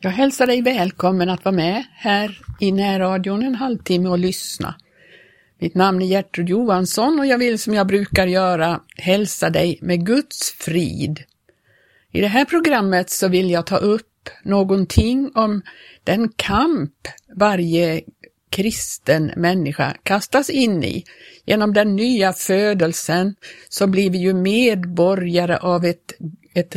[0.00, 4.74] Jag hälsar dig välkommen att vara med här i närradion en halvtimme och lyssna.
[5.58, 10.06] Mitt namn är Gertrud Johansson och jag vill som jag brukar göra hälsa dig med
[10.06, 11.22] Guds frid.
[12.12, 15.62] I det här programmet så vill jag ta upp någonting om
[16.04, 18.02] den kamp varje
[18.50, 21.04] kristen människa kastas in i.
[21.44, 23.34] Genom den nya födelsen
[23.68, 26.12] så blir vi ju medborgare av ett,
[26.54, 26.76] ett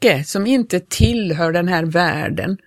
[0.00, 2.58] rike som inte tillhör den här världen.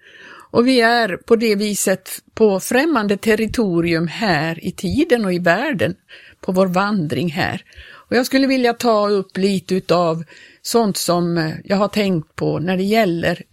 [0.51, 5.95] Och vi är på det viset på främmande territorium här i tiden och i världen
[6.41, 7.63] på vår vandring här.
[8.09, 10.23] Och jag skulle vilja ta upp lite utav
[10.61, 13.43] sånt som jag har tänkt på när det gäller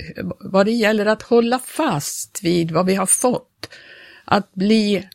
[0.41, 3.69] vad det gäller att hålla fast vid vad vi har fått.
[4.25, 5.09] Att bli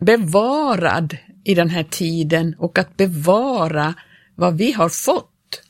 [0.00, 3.94] bevarad i den här tiden och att bevara
[4.34, 5.62] vad vi har fått.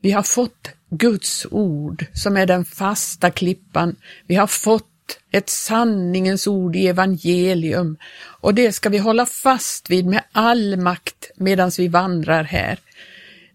[0.00, 3.96] Vi har fått Guds ord som är den fasta klippan.
[4.26, 4.86] Vi har fått
[5.30, 7.96] ett sanningens ord i evangelium
[8.40, 12.78] och det ska vi hålla fast vid med all makt medan vi vandrar här.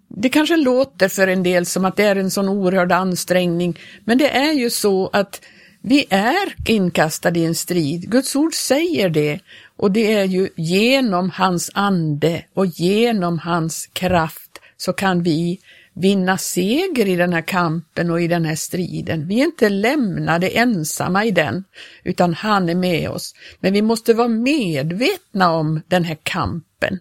[0.07, 4.17] Det kanske låter för en del som att det är en sån oerhörd ansträngning, men
[4.17, 5.41] det är ju så att
[5.81, 8.09] vi är inkastade i en strid.
[8.09, 9.39] Guds ord säger det
[9.77, 15.59] och det är ju genom hans ande och genom hans kraft så kan vi
[15.95, 19.27] vinna seger i den här kampen och i den här striden.
[19.27, 21.63] Vi är inte lämnade ensamma i den,
[22.03, 23.35] utan han är med oss.
[23.59, 26.99] Men vi måste vara medvetna om den här kampen.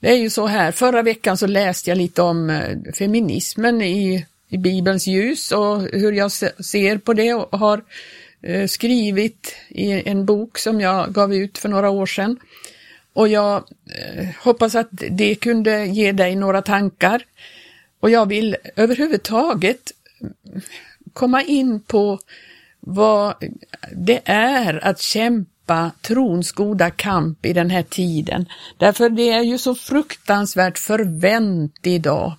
[0.00, 4.26] Det är ju så här, förra veckan så läste jag lite om eh, feminismen i,
[4.48, 7.84] i Bibelns ljus och hur jag ser på det och har
[8.42, 12.36] eh, skrivit i en bok som jag gav ut för några år sedan.
[13.12, 17.22] Och jag eh, hoppas att det kunde ge dig några tankar.
[18.00, 19.92] Och jag vill överhuvudtaget
[21.12, 22.18] komma in på
[22.80, 23.34] vad
[23.92, 28.46] det är att kämpa trons goda kamp i den här tiden.
[28.78, 32.32] Därför det är ju så fruktansvärt förvänt idag.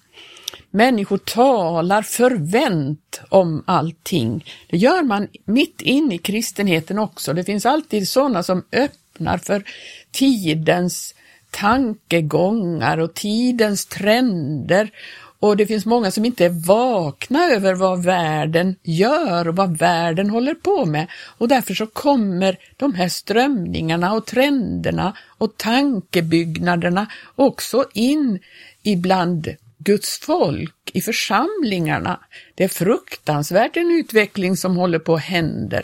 [0.72, 4.46] Människor talar förvänt om allting.
[4.70, 7.34] Det gör man mitt inne i kristenheten också.
[7.34, 9.64] Det finns alltid sådana som öppnar för
[10.12, 11.16] tidens
[11.52, 14.92] tankegångar och tidens trender
[15.40, 20.30] och det finns många som inte är vakna över vad världen gör och vad världen
[20.30, 21.08] håller på med.
[21.38, 28.40] Och därför så kommer de här strömningarna och trenderna och tankebyggnaderna också in
[28.84, 32.19] ibland Guds folk, i församlingarna.
[32.56, 35.81] Det är fruktansvärt en utveckling som håller på att hända.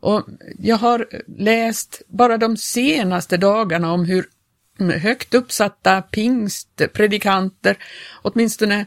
[0.00, 0.26] Och
[0.58, 1.06] jag har
[1.38, 4.26] läst bara de senaste dagarna om hur
[4.80, 7.76] högt uppsatta pingstpredikanter,
[8.22, 8.86] åtminstone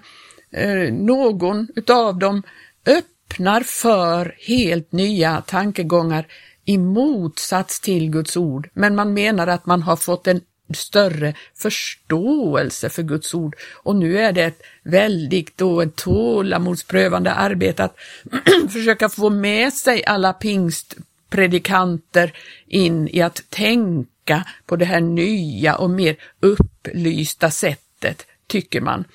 [0.52, 2.44] eh, någon utav dem,
[2.86, 6.26] öppnar för helt nya tankegångar
[6.66, 10.42] i motsats till Guds ord, men man menar att man har fått en
[10.76, 13.56] större förståelse för Guds ord.
[13.74, 17.96] Och nu är det ett väldigt då ett tålamodsprövande arbete att
[18.72, 22.34] försöka få med sig alla pingstpredikanter
[22.68, 29.06] in i att tänka tänka på det här nya och mer upplysta sättet, tycker man.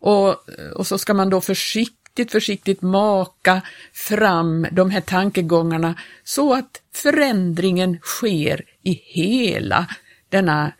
[0.00, 0.36] Och,
[0.74, 3.62] och så ska man då försiktigt, försiktigt maka
[3.92, 5.94] fram de här tankegångarna
[6.24, 9.86] så att förändringen sker i hela
[10.28, 10.72] denna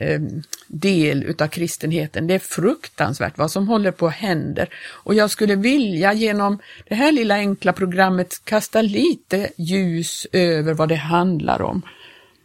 [0.00, 0.20] eh,
[0.68, 2.26] del utav kristenheten.
[2.26, 4.66] Det är fruktansvärt vad som håller på att hända
[5.04, 10.88] och jag skulle vilja genom det här lilla enkla programmet kasta lite ljus över vad
[10.88, 11.82] det handlar om.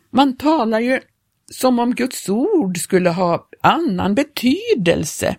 [0.09, 0.99] Man talar ju
[1.51, 5.35] som om Guds ord skulle ha annan betydelse.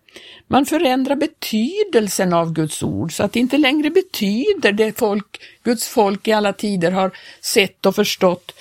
[0.46, 5.88] Man förändrar betydelsen av Guds ord så att det inte längre betyder det folk, Guds
[5.88, 7.10] folk i alla tider har
[7.40, 8.52] sett och förstått.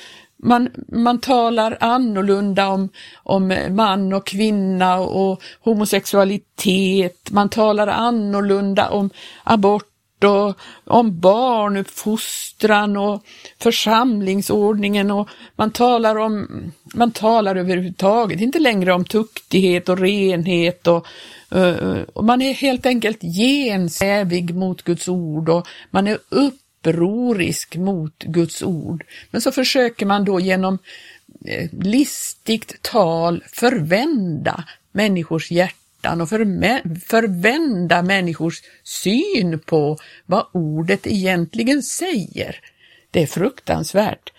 [0.44, 2.90] Man, man talar annorlunda om,
[3.24, 7.32] om man och kvinna och homosexualitet.
[7.32, 9.10] Man talar annorlunda om
[9.44, 9.89] abort
[10.24, 13.24] och om barnuppfostran och
[13.60, 16.48] församlingsordningen och man talar om,
[16.94, 21.08] man talar överhuvudtaget inte längre om tuktighet och renhet och,
[21.52, 28.20] eh, och man är helt enkelt gensävig mot Guds ord och man är upprorisk mot
[28.20, 29.06] Guds ord.
[29.32, 30.78] Men så försöker man då genom
[31.46, 41.84] eh, listigt tal förvända människors hjärta hjärtan och förvända människors syn på vad ordet egentligen
[41.84, 42.56] säger.
[43.12, 44.34] Det är fruktansvärt.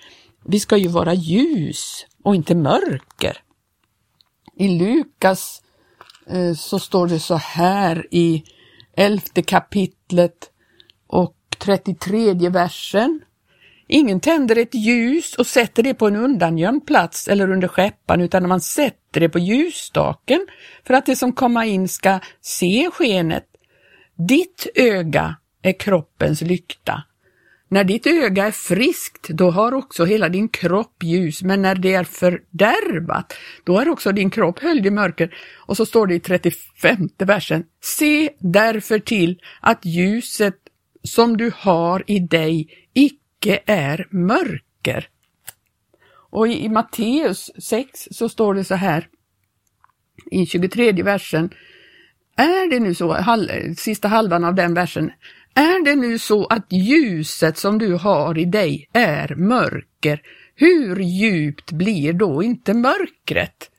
[0.47, 3.43] Vi ska ju vara ljus och inte mörker.
[4.57, 5.63] I Lukas
[6.27, 8.45] eh, så står det så här i
[8.97, 10.51] elfte kapitlet
[11.07, 13.21] och 33 versen.
[13.93, 18.49] Ingen tänder ett ljus och sätter det på en undangömd plats eller under skeppan utan
[18.49, 20.47] man sätter det på ljusstaken
[20.87, 23.45] för att det som kommer in ska se skenet.
[24.29, 27.03] Ditt öga är kroppens lykta.
[27.69, 31.95] När ditt öga är friskt, då har också hela din kropp ljus, men när det
[31.95, 33.35] är fördärvat,
[33.65, 35.35] då är också din kropp höljd i mörker.
[35.67, 40.57] Och så står det i 35 versen, se därför till att ljuset
[41.03, 42.69] som du har i dig
[43.41, 45.09] icke är mörker.
[46.31, 49.09] Och i Matteus 6 så står det så här,
[50.31, 51.51] i 23 versen,
[52.37, 53.17] är det nu så,
[53.77, 55.11] sista halvan av den versen,
[55.55, 60.23] är det nu så att ljuset som du har i dig är mörker,
[60.55, 63.71] hur djupt blir då inte mörkret?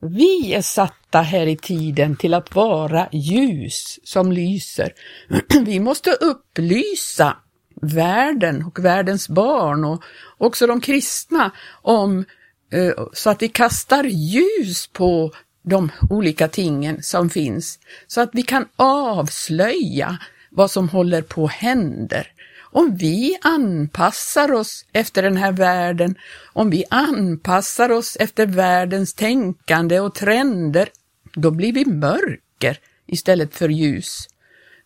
[0.00, 4.92] Vi är satta här i tiden till att vara ljus som lyser.
[5.64, 7.36] Vi måste upplysa
[7.82, 10.02] världen och världens barn och
[10.38, 11.50] också de kristna
[11.82, 12.24] om
[12.72, 15.32] eh, så att vi kastar ljus på
[15.62, 20.18] de olika tingen som finns, så att vi kan avslöja
[20.50, 22.32] vad som håller på händer.
[22.60, 26.14] Om vi anpassar oss efter den här världen,
[26.52, 30.88] om vi anpassar oss efter världens tänkande och trender,
[31.34, 34.28] då blir vi mörker istället för ljus.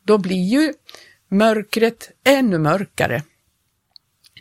[0.05, 0.73] Då blir ju
[1.31, 3.23] mörkret ännu mörkare.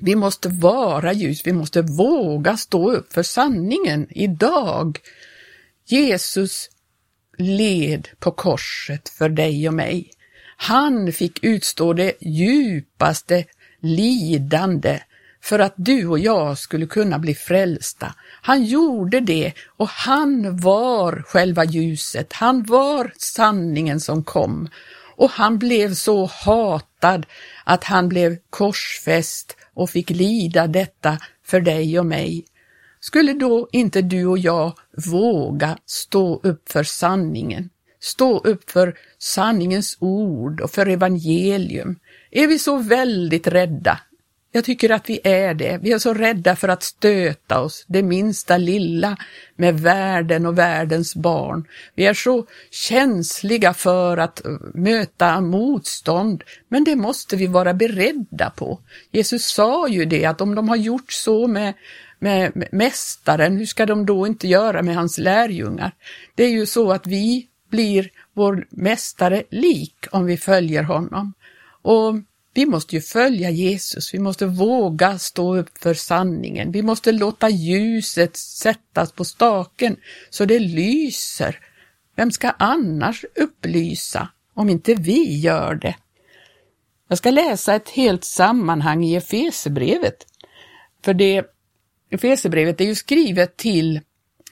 [0.02, 5.00] Vi måste vara ljus, vi måste våga stå upp för sanningen idag.
[5.86, 6.70] Jesus
[7.38, 10.12] led på korset för dig och mig.
[10.58, 13.46] Han fick utstå det djupaste
[13.80, 15.00] lidande
[15.42, 18.14] för att du och jag skulle kunna bli frälsta.
[18.42, 22.34] Han gjorde det och han var själva ljuset.
[22.34, 24.70] Han var sanningen som kom
[25.20, 27.26] och han blev så hatad
[27.64, 32.46] att han blev korsfäst och fick lida detta för dig och mig.
[33.00, 37.70] Skulle då inte du och jag våga stå upp för sanningen?
[38.00, 41.96] stå upp för sanningens ord och för evangelium.
[42.32, 44.00] Är vi så väldigt rädda?
[44.52, 45.80] Jag tycker att vi är det.
[45.82, 49.18] Vi är så rädda för att stöta oss det minsta lilla
[49.56, 51.68] med världen och världens barn.
[51.96, 58.50] Vi är så känsliga för att eh, möta motstånd, men det måste vi vara beredda
[58.50, 58.80] på.
[59.12, 61.74] Jesus sa ju det att om de har gjort så med
[62.22, 65.92] med mästaren, hur ska de då inte göra med hans lärjungar?
[66.36, 71.34] Det är ju så att vi blir vår mästare lik om vi följer honom.
[71.82, 72.16] Och
[72.60, 77.50] vi måste ju följa Jesus, vi måste våga stå upp för sanningen, vi måste låta
[77.50, 79.96] ljuset sättas på staken
[80.30, 81.60] så det lyser.
[82.16, 85.96] Vem ska annars upplysa om inte vi gör det?
[87.08, 90.26] Jag ska läsa ett helt sammanhang i Efesebrevet.
[91.06, 91.46] För det
[92.12, 94.00] Efesebrevet är ju skrivet till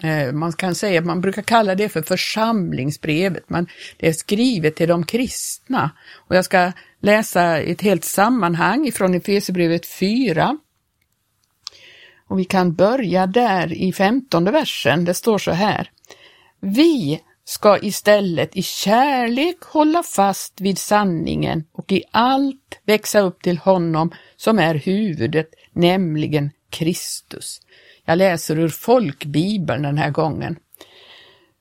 [0.03, 3.67] eh, man kan säga, man brukar kalla det för församlingsbrevet, men
[3.97, 5.91] det är skrivet till de kristna.
[6.27, 6.71] Och jag ska
[7.01, 10.57] läsa ett helt sammanhang ifrån Efesierbrevet 4.
[12.27, 15.91] Och vi kan börja där i femtonde versen, det står så här.
[16.59, 23.57] Vi ska istället i kärlek hålla fast vid sanningen och i allt växa upp till
[23.57, 27.61] honom som är huvudet, nämligen Kristus.
[28.05, 30.55] Jag läser ur folkbibeln den här gången.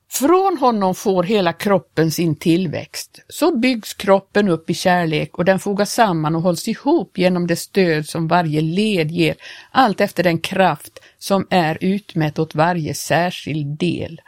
[0.09, 3.19] Från honom får hela kroppen sin tillväxt.
[3.27, 7.55] Så byggs kroppen upp i kärlek och den fogas samman och hålls ihop genom det
[7.55, 9.35] stöd som varje led ger,
[9.71, 14.21] allt efter den kraft som är utmätt åt varje särskild del.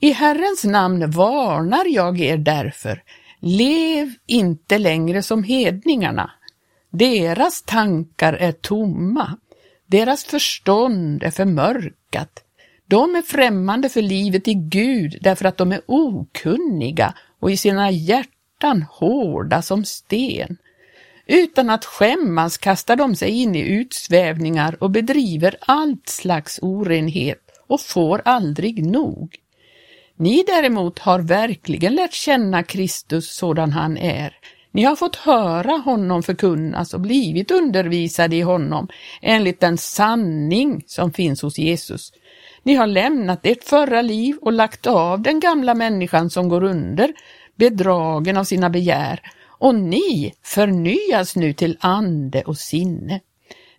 [0.00, 3.02] I Herrens namn varnar jag er därför,
[3.40, 6.30] lev inte längre som hedningarna.
[6.90, 9.36] Deras tankar är tomma,
[9.86, 12.44] deras förstånd är förmörkat.
[12.92, 17.90] De är främmande för livet i Gud därför att de är okunniga och i sina
[17.90, 20.56] hjärtan hårda som sten.
[21.26, 27.80] Utan att skämmas kastar de sig in i utsvävningar och bedriver allt slags orenhet och
[27.80, 29.36] får aldrig nog.
[30.16, 34.36] Ni däremot har verkligen lärt känna Kristus sådan han är.
[34.70, 38.88] Ni har fått höra honom förkunnas och blivit undervisade i honom
[39.22, 42.12] enligt den sanning som finns hos Jesus.
[42.62, 47.12] Ni har lämnat ert förra liv och lagt av den gamla människan som går under,
[47.56, 53.20] bedragen av sina begär, och ni förnyas nu till ande och sinne.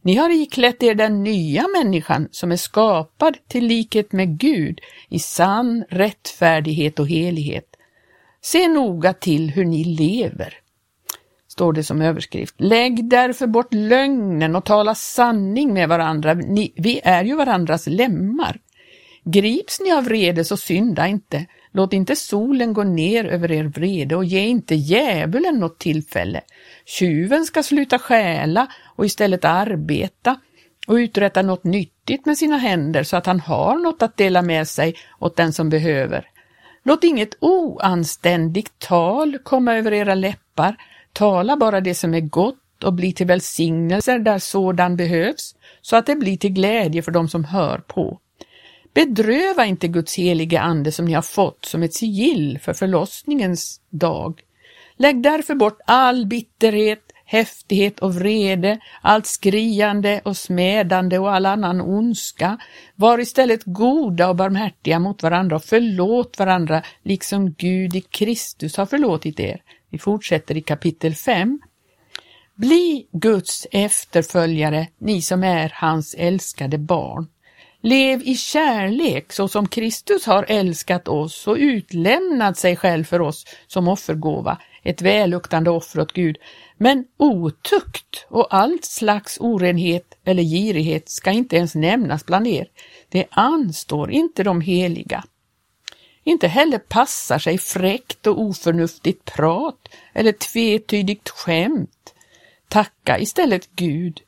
[0.02, 5.20] Ni har iklätt er den nya människan som är skapad till likhet med Gud i
[5.20, 7.76] sann rättfärdighet och helighet.
[8.42, 10.54] Se noga till hur ni lever.
[11.48, 12.56] står det som överskrift.
[12.58, 16.34] Lägg därför bort lögnen och tala sanning med varandra.
[16.34, 18.60] Ni, vi är ju varandras lemmar.
[19.26, 21.46] Grips ni av vrede så synda inte.
[21.72, 26.42] Låt inte solen gå ner över er vrede och ge inte djävulen något tillfälle.
[26.86, 30.40] Tjuven ska sluta stjäla och istället arbeta
[30.88, 34.68] och uträtta något nyttigt med sina händer så att han har något att dela med
[34.68, 36.26] sig åt den som behöver.
[36.84, 40.76] Låt inget oanständigt tal komma över era läppar,
[41.14, 46.06] tala bara det som är gott och bli till välsignelser där sådan behövs, så att
[46.06, 48.20] det blir till glädje för dem som hör på.
[48.94, 54.42] Bedröva inte Guds helige Ande som ni har fått som ett sigill för förlossningens dag.
[54.98, 61.82] Lägg därför bort all bitterhet, häftighet och vrede, allt skriande och smädande och all annan
[61.82, 62.58] ondska.
[62.96, 68.86] Var istället goda och barmhärtiga mot varandra och förlåt varandra liksom Gud i Kristus har
[68.86, 69.62] förlåtit er.
[69.90, 71.60] Vi fortsätter i kapitel 5.
[72.56, 77.28] Bli Guds efterföljare, ni som är hans älskade barn.
[77.86, 83.46] Lev i kärlek så som Kristus har älskat oss och utlämnat sig själv för oss
[83.68, 86.38] som offergåva, ett välluktande offer åt Gud.
[86.78, 92.68] Men otukt och allt slags orenhet eller girighet ska inte ens nämnas bland er.
[93.10, 95.24] Det anstår inte de heliga.
[96.24, 102.14] Inte heller passar sig fräckt och oförnuftigt prat eller tvetydigt skämt.
[102.68, 104.22] Tacka istället Gud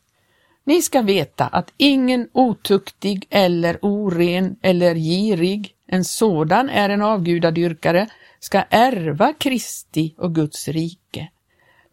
[0.66, 8.08] ni ska veta att ingen otuktig eller oren eller girig, en sådan är en avgudadyrkare,
[8.40, 11.30] ska ärva Kristi och Guds rike.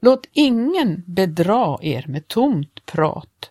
[0.00, 3.50] Låt ingen bedra er med tomt prat.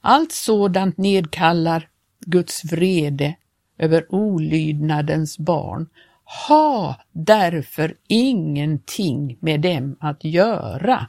[0.00, 1.88] Allt sådant nedkallar
[2.26, 3.34] Guds vrede
[3.78, 5.86] över olydnadens barn.
[6.48, 11.06] Ha därför ingenting med dem att göra.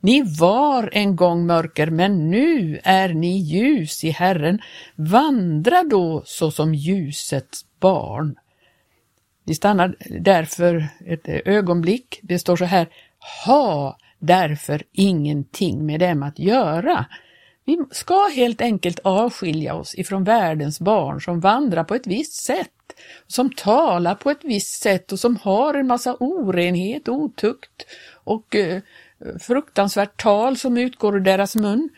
[0.00, 4.58] Ni var en gång mörker, men nu är ni ljus i Herren.
[4.94, 8.36] Vandra då såsom ljusets barn.
[9.44, 12.20] Vi stannar därför ett ögonblick.
[12.22, 12.88] Det står så här,
[13.46, 17.06] ha därför ingenting med dem att göra.
[17.64, 22.70] Vi ska helt enkelt avskilja oss ifrån världens barn som vandrar på ett visst sätt,
[23.26, 27.86] som talar på ett visst sätt och som har en massa orenhet, otukt
[28.24, 28.82] och eh,
[29.40, 31.88] fruktansvärt tal som utgår ur deras mun,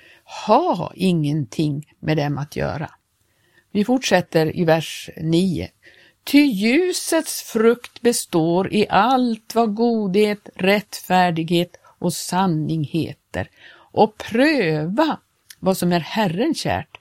[0.47, 2.91] ha ingenting med dem att göra.
[3.73, 5.69] Vi fortsätter i vers 9.
[6.25, 13.51] Ty ljusets frukt består i allt vad godhet, rättfärdighet och sanning heter
[13.93, 15.19] och pröva
[15.59, 16.97] vad som är Herren kärt.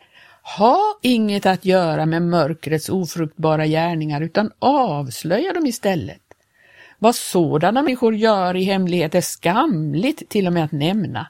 [0.57, 6.28] Ha inget att göra med mörkrets ofruktbara gärningar utan avslöja dem istället.
[6.99, 11.27] Vad sådana människor gör i hemlighet är skamligt till och med att nämna.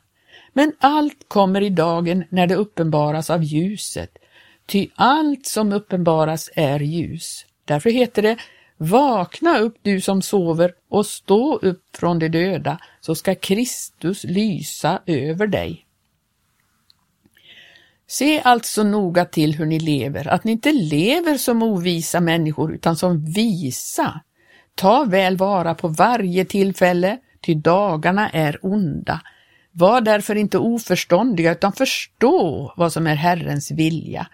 [0.54, 4.18] Men allt kommer i dagen när det uppenbaras av ljuset,
[4.66, 7.46] ty allt som uppenbaras är ljus.
[7.66, 8.38] Därför heter det
[8.78, 15.02] Vakna upp du som sover och stå upp från de döda, så ska Kristus lysa
[15.06, 15.86] över dig.
[18.08, 22.96] Se alltså noga till hur ni lever, att ni inte lever som ovisa människor utan
[22.96, 24.22] som visa.
[24.80, 29.22] Ta väl vara på varje tillfälle, ty dagarna är onda.
[29.72, 34.28] Var därför inte oförståndiga utan förstå vad som är Herrens vilja.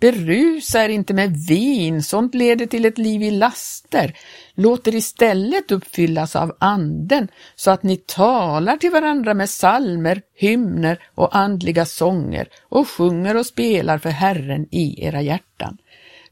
[0.00, 4.16] Berusa er inte med vin, sånt leder till ett liv i laster.
[4.54, 10.98] Låt er istället uppfyllas av Anden, så att ni talar till varandra med salmer, hymner
[11.14, 15.78] och andliga sånger och sjunger och spelar för Herren i era hjärtan.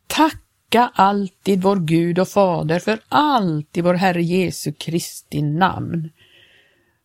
[0.06, 6.10] Tack tacka alltid vår Gud och Fader för allt i vår Herre Jesu Kristi namn.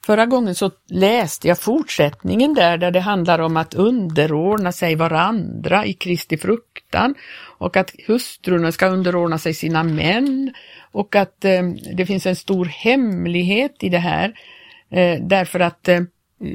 [0.05, 5.85] Förra gången så läste jag fortsättningen där, där det handlar om att underordna sig varandra
[5.85, 7.15] i Kristi fruktan
[7.57, 10.53] och att hustrurna ska underordna sig sina män
[10.91, 11.63] och att eh,
[11.97, 14.33] det finns en stor hemlighet i det här
[14.91, 16.01] eh, därför att eh,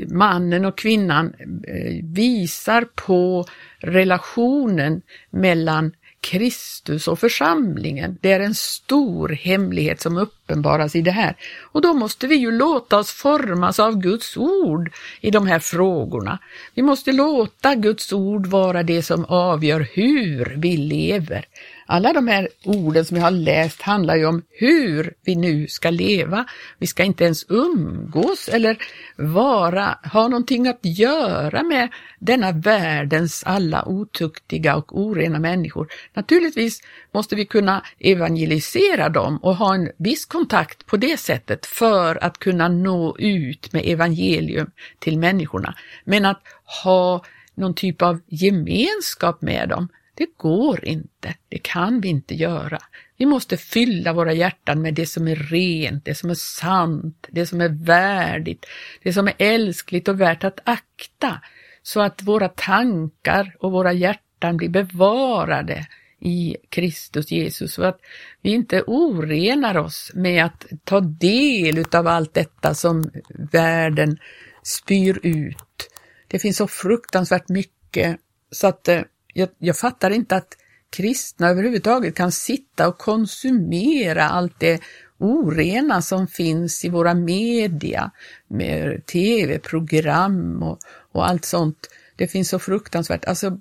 [0.08, 1.34] mannen och kvinnan
[1.68, 3.44] eh, visar på
[3.78, 5.92] relationen mellan
[6.30, 8.18] Kristus och församlingen.
[8.20, 11.36] Det är en stor hemlighet som uppenbaras i det här.
[11.72, 16.38] Och då måste vi ju låta oss formas av Guds ord i de här frågorna.
[16.74, 21.44] Vi måste låta Guds ord vara det som avgör hur vi lever.
[21.86, 25.90] Alla de här orden som jag har läst handlar ju om hur vi nu ska
[25.90, 26.44] leva.
[26.78, 28.78] Vi ska inte ens umgås eller
[29.16, 31.88] vara, ha någonting att göra med
[32.18, 35.88] denna världens alla otuktiga och orena människor.
[36.14, 36.80] Naturligtvis
[37.12, 42.38] måste vi kunna evangelisera dem och ha en viss kontakt på det sättet för att
[42.38, 45.74] kunna nå ut med evangelium till människorna.
[46.04, 46.42] Men att
[46.84, 47.24] ha
[47.54, 51.34] någon typ av gemenskap med dem, det går inte.
[51.48, 52.78] Det kan vi inte göra.
[53.16, 57.46] Vi måste fylla våra hjärtan med det som är rent, det som är sant, det
[57.46, 58.66] som är värdigt,
[59.02, 61.40] det som är älskligt och värt att akta,
[61.82, 65.86] så att våra tankar och våra hjärtan blir bevarade
[66.20, 68.00] i Kristus Jesus, så att
[68.42, 73.10] vi inte orenar oss med att ta del av allt detta som
[73.52, 74.18] världen
[74.62, 75.90] spyr ut.
[76.28, 78.20] Det finns så fruktansvärt mycket
[78.50, 79.02] så att eh,
[79.36, 80.56] jag, jag fattar inte att
[80.90, 84.80] kristna överhuvudtaget kan sitta och konsumera allt det
[85.18, 88.10] orena som finns i våra media,
[88.48, 90.78] med tv-program och,
[91.12, 91.90] och allt sånt.
[92.16, 93.60] Det finns så fruktansvärt, alltså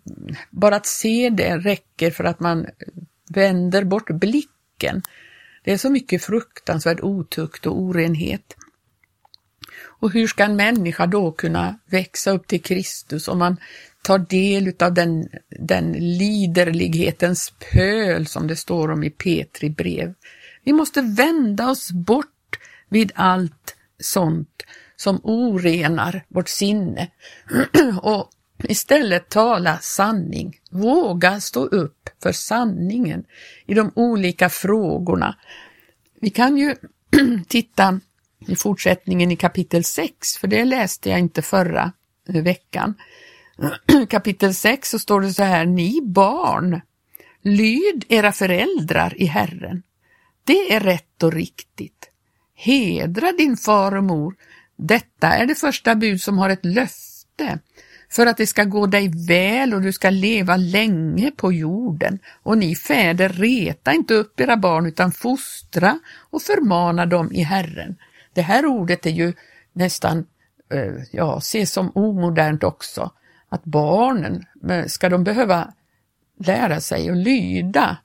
[0.50, 2.66] bara att se det räcker för att man
[3.30, 5.02] vänder bort blicken.
[5.64, 8.56] Det är så mycket fruktansvärd otukt och orenhet.
[9.84, 13.58] Och hur ska en människa då kunna växa upp till Kristus om man
[14.06, 20.14] tar del av den, den liderlighetens pöl som det står om i Petri brev.
[20.64, 22.60] Vi måste vända oss bort
[22.90, 24.64] vid allt sånt
[24.96, 27.08] som orenar vårt sinne
[28.02, 28.30] och
[28.64, 30.60] istället tala sanning.
[30.70, 33.24] Våga stå upp för sanningen
[33.66, 35.36] i de olika frågorna.
[36.22, 36.76] Vi kan ju
[37.48, 38.00] titta
[38.48, 41.92] i fortsättningen i kapitel 6, för det läste jag inte förra
[42.28, 42.94] veckan.
[44.10, 46.82] kapitel 6 så står det så här, ni barn,
[47.42, 49.84] lyd era föräldrar i Herren.
[50.44, 52.10] Det är rätt och riktigt.
[52.56, 54.36] Hedra din far och mor.
[54.78, 57.60] Detta är det första bud som har ett löfte
[58.10, 62.20] för att det ska gå dig väl och du ska leva länge på jorden.
[62.44, 67.96] Och ni fäder, reta inte upp era barn utan fostra och förmana dem i Herren.
[68.34, 69.34] Det här ordet är ju
[69.74, 70.26] nästan,
[70.72, 73.12] eh, ja, ses som omodernt också
[73.56, 74.44] att barnen,
[74.88, 75.74] ska de behöva
[76.40, 77.98] lära sig att lyda?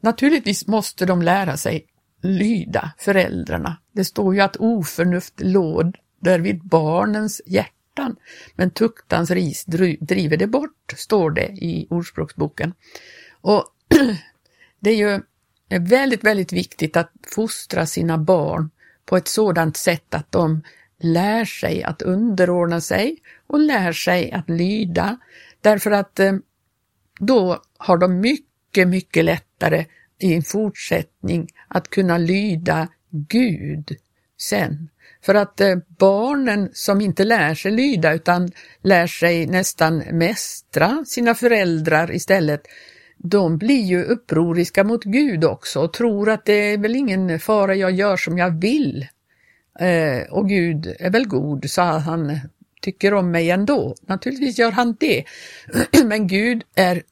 [0.00, 1.86] Naturligtvis måste de lära sig
[2.22, 3.76] lyda föräldrarna.
[3.92, 8.16] Det står ju att oförnuft låder vid barnens hjärtan,
[8.54, 9.64] men tuktans ris
[10.00, 12.74] driver det bort, står det i Ordspråksboken.
[13.40, 13.64] Och
[14.80, 15.20] det är ju
[15.78, 18.70] väldigt, väldigt viktigt att fostra sina barn
[19.04, 20.62] på ett sådant sätt att de
[21.00, 25.18] lär sig att underordna sig och lär sig att lyda.
[25.60, 26.32] Därför att eh,
[27.20, 29.86] då har de mycket, mycket lättare
[30.18, 33.96] i en fortsättning att kunna lyda Gud
[34.40, 34.88] sen.
[35.22, 38.50] För att eh, barnen som inte lär sig lyda utan
[38.82, 42.66] lär sig nästan mästra sina föräldrar istället,
[43.16, 47.74] de blir ju upproriska mot Gud också och tror att det är väl ingen fara,
[47.74, 49.06] jag gör som jag vill.
[49.78, 52.38] Eh, och Gud är väl god, så han
[52.82, 53.94] tycker om mig ändå.
[54.06, 55.24] Naturligtvis gör han det.
[56.04, 57.02] Men Gud är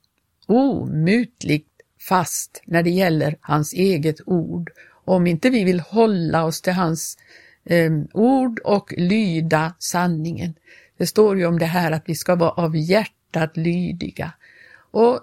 [0.47, 1.69] omutligt
[2.09, 4.71] fast när det gäller hans eget ord.
[5.05, 7.19] Om inte vi vill hålla oss till hans
[7.65, 10.55] eh, ord och lyda sanningen.
[10.97, 14.33] Det står ju om det här att vi ska vara av hjärtat lydiga.
[14.95, 15.23] Och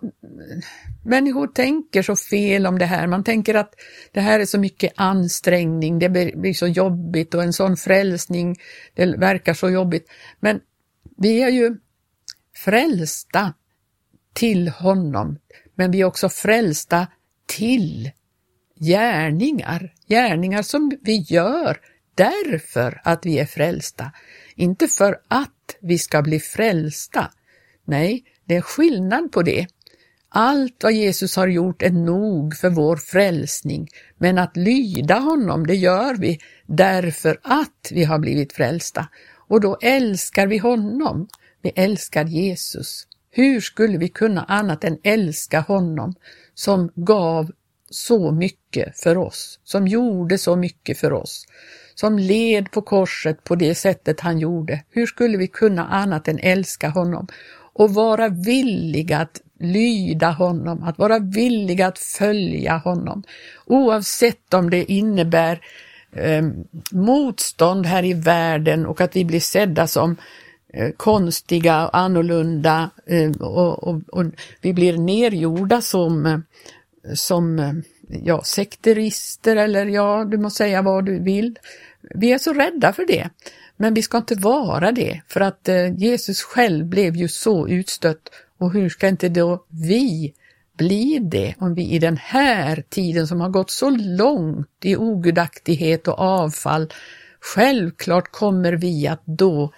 [1.04, 3.08] människor tänker så fel om det här.
[3.08, 3.74] Man tänker att
[4.12, 8.60] det här är så mycket ansträngning, det blir så jobbigt och en sån frälsning,
[8.94, 10.08] det verkar så jobbigt.
[10.40, 10.60] Men
[11.18, 11.76] vi är ju
[12.56, 13.54] frälsta
[14.34, 15.38] till honom,
[15.76, 17.08] men vi är också frälsta
[17.46, 18.12] till
[18.80, 21.78] gärningar, gärningar som vi gör
[22.16, 24.12] därför att vi är frälsta,
[24.56, 27.32] inte för att vi ska bli frälsta.
[27.86, 29.68] Nej, det är skillnad på det.
[30.30, 33.88] Allt vad Jesus har gjort är nog för vår frälsning,
[34.18, 39.08] men att lyda honom, det gör vi därför att vi har blivit frälsta.
[39.48, 41.28] Och då älskar vi honom.
[41.62, 43.08] Vi älskar Jesus.
[43.30, 46.16] Hur skulle vi kunna annat än älska honom
[46.54, 47.52] som gav
[47.90, 51.46] så mycket för oss, som gjorde så mycket för oss,
[51.96, 54.84] som led på korset på det sättet han gjorde.
[54.90, 57.28] Hur skulle vi kunna annat än älska honom?
[57.74, 63.24] Och vara villiga att lyda honom, att vara villiga att följa honom.
[63.66, 65.62] Oavsett om det innebär
[66.16, 66.44] eh,
[66.92, 70.16] motstånd här i världen och att vi blir sedda som
[70.74, 74.26] eh, konstiga och annorlunda eh, och, och, och,
[74.62, 76.40] vi blir nergjorda som, eh,
[77.14, 77.74] som eh,
[78.24, 81.60] ja, sekterister eller ja, du må säga vad du vill.
[82.16, 83.30] Vi är så rädda för det.
[83.78, 88.30] Men vi ska inte vara det, för att eh, Jesus själv blev ju så utstött
[88.58, 90.34] och hur ska inte då vi
[90.78, 96.08] bli det om vi i den här tiden som har gått så långt i ogudaktighet
[96.08, 96.94] och avfall,
[97.40, 99.74] självklart kommer vi att då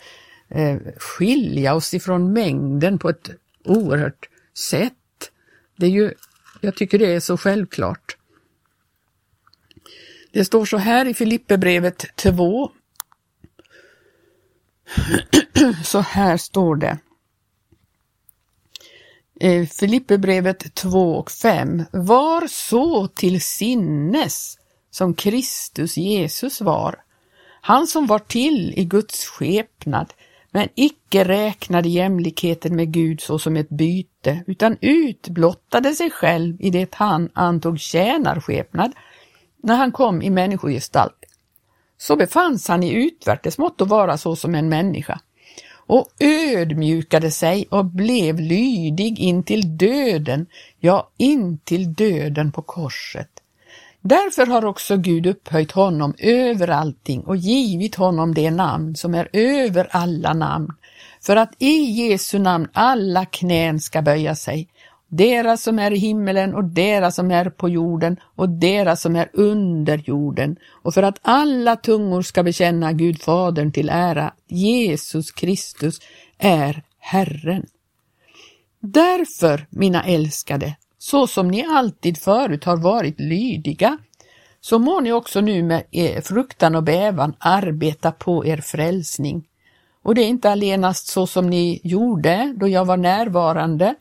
[0.49, 3.29] eh, skilja oss ifrån mängden på ett
[3.65, 5.31] oerhört sätt.
[5.75, 6.13] Det är ju,
[6.62, 8.17] jag tycker det är så självklart.
[10.34, 12.72] Det står så här i Filipperbrevet 2.
[15.84, 16.98] Så här står det.
[19.67, 21.84] Filipperbrevet 2 och 5.
[21.91, 24.58] Var så till sinnes
[24.91, 26.96] som Kristus Jesus var.
[27.62, 30.13] Han som var till i Guds skepnad,
[30.52, 36.96] men icke räknade jämlikheten med Gud såsom ett byte, utan utblottade sig själv i det
[36.96, 38.91] han antog tjänarskepnad
[39.63, 41.26] när han kom i människogestalt.
[41.97, 45.19] Så befanns han i utvärtes mått att vara så som en människa
[45.88, 50.45] och ödmjukade sig och blev lydig in till döden,
[50.80, 53.30] ja, in till döden på korset.
[54.02, 59.30] Därför har också Gud upphöjt honom över allting och givit honom det namn som är
[59.34, 60.73] över alla namn,
[61.21, 64.67] för att i Jesu namn alla knän ska böja sig,
[65.15, 69.30] deras som är i himmelen och deras som är på jorden och deras som är
[69.34, 75.99] under jorden och för att alla tungor ska bekänna Gud Fadern till ära, Jesus Kristus
[76.38, 77.65] är Herren.
[78.80, 83.97] Därför, mina älskade, så som ni alltid förut har varit lydiga,
[84.62, 85.84] så må ni också nu med
[86.23, 89.47] fruktan och bävan arbeta på er frälsning.
[90.04, 93.95] Och det är inte allenast så som ni gjorde då jag var närvarande,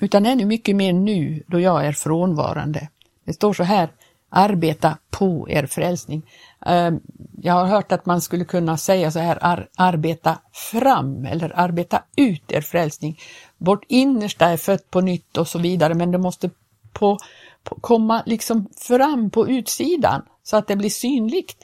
[0.00, 2.88] utan ännu mycket mer nu då jag är frånvarande.
[3.24, 3.88] Det står så här,
[4.30, 6.22] arbeta på er frälsning.
[6.66, 7.00] Ehm,
[7.42, 12.02] jag har hört att man skulle kunna säga så här, ar arbeta fram eller arbeta
[12.16, 13.18] ut er frälsning.
[13.58, 16.50] Vårt innersta är fött på nytt och så vidare, men det måste
[16.92, 17.18] på,
[17.64, 21.56] på, komma liksom fram på utsidan så att det blir synligt.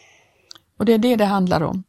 [0.77, 1.85] Och det är det det handlar om.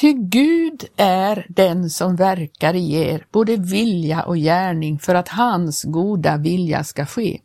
[0.00, 5.84] Ty Gud är den som verkar i er, både vilja och gärning, för att hans
[5.84, 7.40] goda vilja ska ske.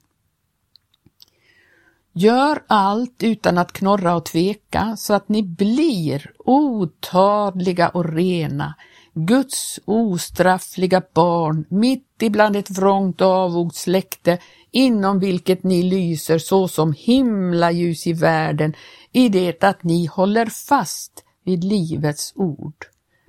[2.13, 8.75] Gör allt utan att knorra och tveka, så att ni blir otadliga och rena,
[9.13, 14.37] Guds ostraffliga barn, mitt ibland ett vrångt och avogt släkte,
[14.71, 18.73] inom vilket ni lyser såsom himlaljus i världen,
[19.11, 22.86] i det att ni håller fast vid livets ord.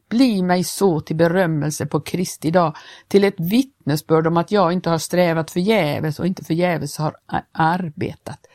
[0.09, 2.77] Bli mig så till berömmelse på Kristi dag,
[3.09, 7.17] till ett vittnesbörd om att jag inte har strävat förgäves och inte förgäves har
[7.53, 8.47] arbetat.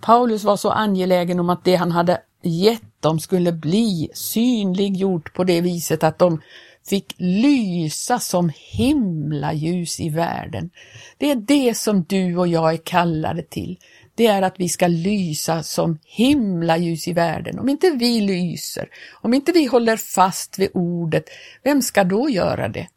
[0.00, 5.44] Paulus var så angelägen om att det han hade gett dem skulle bli synliggjort på
[5.44, 6.40] det viset att de
[6.88, 10.70] fick lysa som himlaljus i världen.
[11.18, 13.78] Det är det som du och jag är kallade till
[14.16, 17.58] det är att vi ska lysa som himlaljus i världen.
[17.58, 21.24] Om inte vi lyser, om inte vi håller fast vid ordet,
[21.62, 22.88] vem ska då göra det?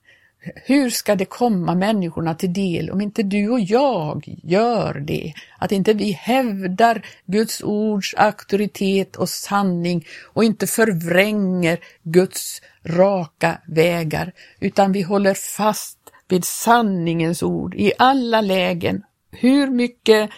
[0.66, 5.34] Hur ska det komma människorna till del om inte du och jag gör det?
[5.58, 14.32] Att inte vi hävdar Guds ords auktoritet och sanning och inte förvränger Guds raka vägar,
[14.60, 19.04] utan vi håller fast vid sanningens ord i alla lägen.
[19.32, 20.30] Hur mycket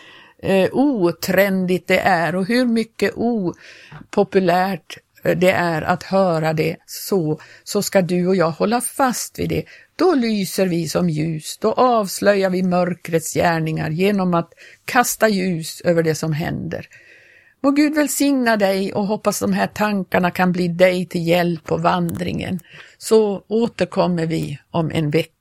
[0.42, 7.40] eh, otrendigt det är och hur mycket opopulärt eh, det är att höra det så,
[7.64, 9.64] så ska du och jag hålla fast vid det.
[9.96, 14.54] Då lyser vi som ljus, då avslöjar vi mörkrets gärningar genom att
[14.86, 16.88] kasta ljus över det som händer.
[17.64, 21.78] Må Gud välsigna dig och hoppas de här tankarna kan bli dig till hjälp på
[21.78, 22.60] vandringen.
[22.98, 25.41] Så återkommer vi om en vecka.